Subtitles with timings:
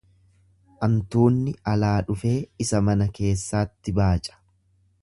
[0.87, 2.35] Antuunni alaa dhufee
[2.67, 4.43] isa mana keessaatti baaca.